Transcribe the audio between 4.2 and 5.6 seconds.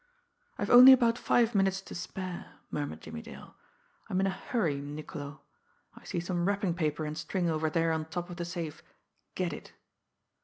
a hurry, Niccolo.